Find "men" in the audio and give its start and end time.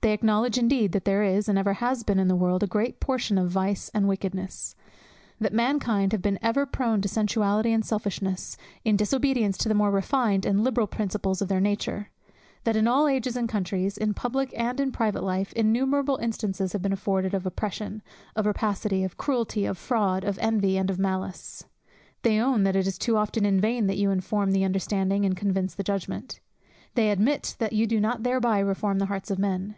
29.38-29.74